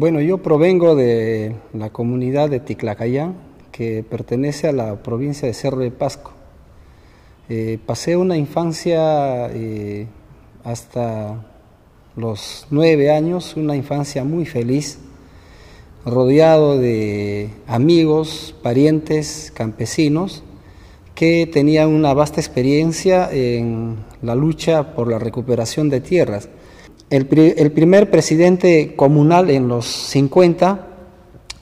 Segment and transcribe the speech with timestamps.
[0.00, 3.34] Bueno, yo provengo de la comunidad de Ticlacayán,
[3.72, 6.30] que pertenece a la provincia de Cerro de Pasco.
[7.48, 10.06] Eh, pasé una infancia eh,
[10.62, 11.44] hasta
[12.14, 15.00] los nueve años, una infancia muy feliz,
[16.06, 20.44] rodeado de amigos, parientes, campesinos,
[21.16, 26.48] que tenían una vasta experiencia en la lucha por la recuperación de tierras.
[27.10, 30.86] El, primer presidente comunal en los 50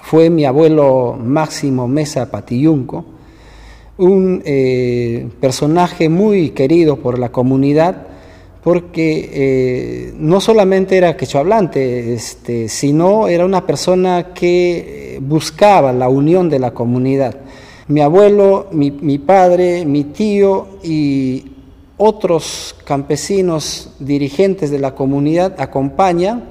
[0.00, 3.04] fue mi abuelo Máximo Mesa Patillunco,
[3.98, 8.06] un eh, personaje muy querido por la comunidad,
[8.62, 16.48] porque eh, no solamente era quechohablante, este, sino era una persona que buscaba la unión
[16.48, 17.36] de la comunidad.
[17.88, 21.53] Mi abuelo, mi, mi padre, mi tío y
[21.96, 26.44] otros campesinos dirigentes de la comunidad acompañan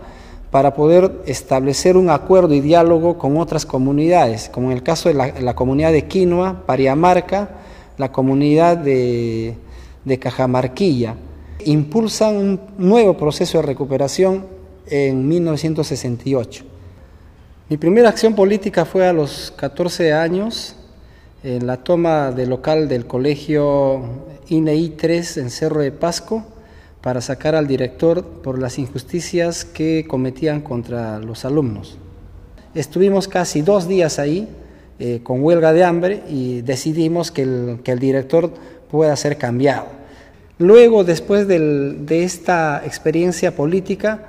[0.52, 5.16] para poder establecer un acuerdo y diálogo con otras comunidades, como en el caso de
[5.16, 7.50] la, comunidad de Quinoa, Pariamarca,
[7.98, 9.56] la comunidad de,
[10.06, 11.16] de Cajamarquilla.
[11.66, 14.46] Impulsan un nuevo proceso de recuperación
[14.86, 16.66] en 1968.
[17.70, 20.76] Mi primera acción política fue a los 14 años
[21.44, 24.02] en la toma del local del colegio
[24.48, 26.46] INEI 3 en Cerro de Pasco
[27.02, 31.98] para sacar al director por las injusticias que cometían contra los alumnos.
[32.74, 34.48] Estuvimos casi dos días ahí
[35.00, 38.54] eh, con huelga de hambre y decidimos que el, director
[38.90, 39.88] pueda ser cambiado.
[40.60, 44.28] Luego, después de esta experiencia política,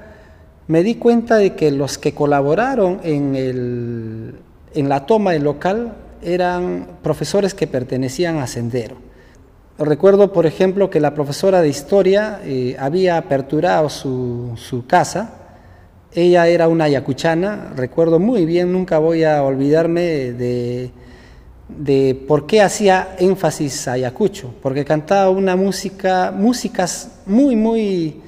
[0.67, 4.35] me di cuenta de que los que colaboraron en,
[4.75, 5.95] en la toma del local
[6.25, 8.97] eran profesores que pertenecían a Sendero.
[9.79, 15.35] Recuerdo, por ejemplo, que la profesora de historia eh, había aperturado su, casa.
[16.13, 20.93] Ella era una ayacuchana, recuerdo muy bien, nunca voy a olvidarme de,
[21.69, 28.21] de por qué hacía énfasis a Ayacucho, porque cantaba una música, músicas muy, muy,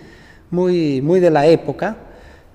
[0.50, 1.96] muy, muy de la época.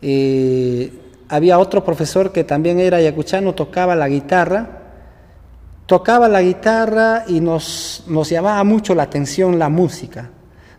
[0.01, 0.91] Eh,
[1.29, 4.80] había otro profesor que también era ayacuchano, tocaba la guitarra
[5.91, 10.29] tocaba la guitarra y nos, nos llamaba mucho la atención la música,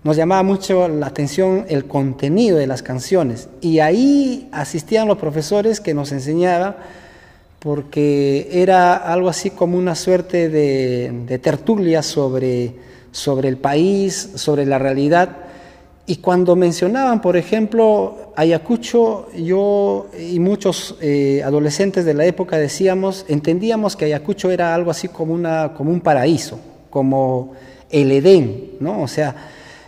[0.02, 3.50] nos llamaba mucho la atención el contenido de las canciones.
[3.60, 6.76] Y ahí asistían los profesores que nos enseñaban,
[7.58, 12.76] porque era algo así como una suerte de, tertulia sobre,
[13.10, 15.28] sobre el país, sobre la realidad.
[16.04, 23.24] Y cuando mencionaban, por ejemplo, Ayacucho, yo y muchos eh, adolescentes de la época decíamos,
[23.28, 26.58] entendíamos que Ayacucho era algo así como, una, como un paraíso,
[26.90, 27.52] como
[27.88, 29.02] el Edén, ¿no?
[29.02, 29.34] O sea,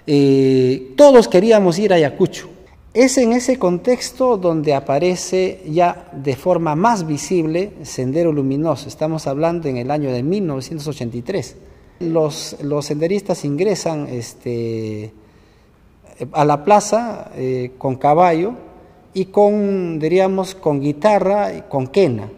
[0.06, 2.48] eh, todos queríamos ir a Ayacucho.
[2.92, 8.88] Es en ese contexto donde aparece ya de forma más visible Sendero Luminoso.
[8.88, 11.56] Estamos hablando en el año de 1983.
[11.98, 15.12] Los, los senderistas ingresan este,
[16.32, 18.54] a la plaza eh, con caballo
[19.12, 22.28] y con, diríamos, con guitarra y con quena.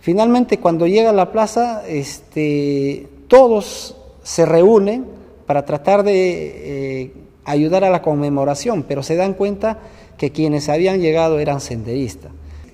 [0.00, 5.04] Finalmente, cuando llega a la plaza, este, todos se reúnen
[5.46, 7.12] para tratar de eh,
[7.44, 9.78] ayudar a la conmemoración, pero se dan cuenta
[10.16, 12.32] que quienes habían llegado eran senderistas.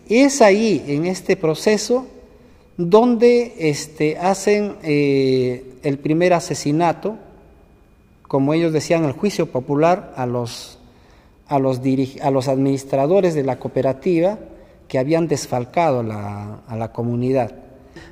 [0.09, 2.07] Es ahí, en este proceso,
[2.77, 7.17] donde este, hacen eh, el primer asesinato
[8.29, 10.79] como ellos decían, el juicio popular a los,
[11.49, 11.81] a los,
[12.23, 14.39] a los administradores de la cooperativa
[14.89, 17.53] que habían desfalcado a la comunidad.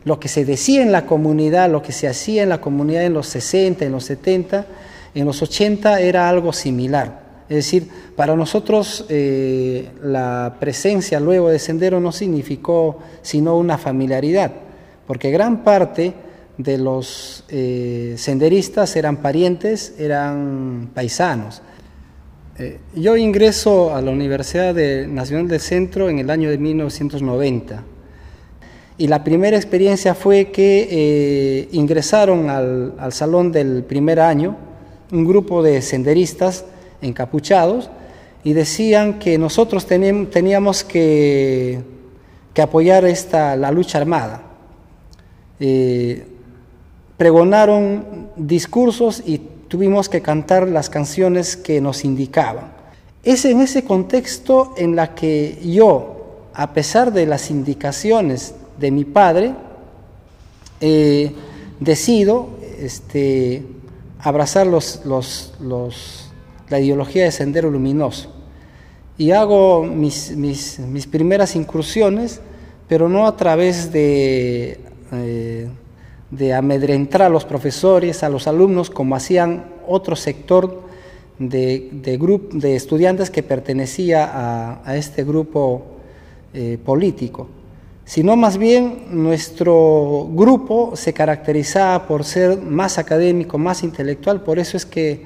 [0.05, 3.15] Lo que se decía en la comunidad, lo que se hacía en la comunidad en
[3.15, 4.67] los 60, en los 70,
[5.15, 7.25] en los 80 era algo similar.
[7.49, 14.53] Es decir, para nosotros eh, la presencia luego de Sendero no significó sino una familiaridad,
[15.07, 16.15] porque gran parte
[16.59, 21.62] de los eh, senderistas eran parientes, eran paisanos.
[22.59, 24.75] Eh, yo ingreso a la Universidad
[25.09, 27.82] Nacional del Centro en el año de 1990
[28.97, 34.57] y la primera experiencia fue que eh, ingresaron al, al, salón del primer año
[35.10, 36.65] un grupo de senderistas
[37.03, 37.91] encapuchados
[38.45, 41.80] y decían que nosotros teníamos que,
[42.53, 44.42] que apoyar esta, la lucha armada
[47.16, 49.39] pregonaron discursos y
[49.69, 52.72] tuvimos que cantar las canciones que nos indicaban.
[53.22, 59.05] Es en ese contexto en la que yo, a pesar de las indicaciones de mi
[59.05, 59.55] padre,
[60.81, 61.33] eh,
[61.81, 63.65] decido este,
[64.19, 66.31] abrazar los, los,
[66.69, 68.31] la ideología de Sendero Luminoso.
[69.17, 72.41] y hago mis, mis, mis primeras incursiones,
[72.89, 74.81] pero no a través de,
[75.13, 75.69] eh,
[76.30, 80.82] de amedrentar a los profesores, a los alumnos, como hacían otro sector
[81.38, 85.82] de, de, de estudiantes que pertenecía a, este grupo
[86.53, 87.48] eh, político,
[88.04, 94.76] sino más bien nuestro grupo se caracterizaba por ser más académico, más intelectual, por eso
[94.76, 95.22] es que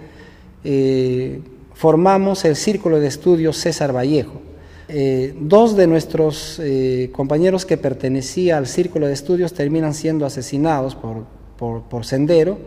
[0.64, 1.40] eh,
[1.74, 4.47] formamos el Círculo de Estudios César Vallejo.
[4.90, 10.94] Eh, dos de nuestros eh, compañeros que pertenecían al Círculo de Estudios terminan siendo asesinados
[10.96, 12.58] por, Sendero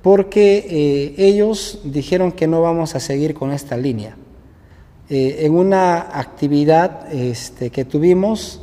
[0.00, 4.16] porque eh, ellos dijeron que no vamos a seguir con esta línea.
[5.12, 8.62] En una actividad este, que tuvimos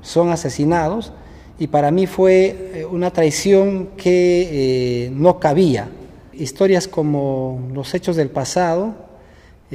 [0.00, 1.12] son asesinados
[1.58, 5.88] y para mí fue una traición que no cabía.
[6.32, 8.94] Historias como los hechos del pasado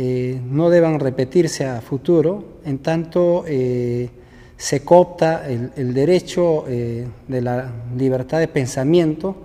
[0.02, 4.10] eh, no deban repetirse a futuro, en tanto eh,
[4.56, 9.36] se coopta el, derecho eh, de la libertad de pensamiento,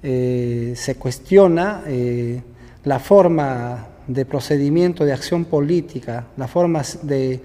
[0.00, 1.82] se cuestiona
[2.84, 7.40] la forma de procedimiento de acción política, la forma de,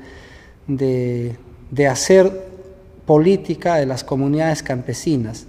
[0.67, 2.31] de hacer
[3.07, 5.47] política de las comunidades campesinas.